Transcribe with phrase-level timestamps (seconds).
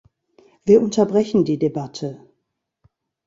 [0.65, 2.27] Wir unterbrechen die Debatte.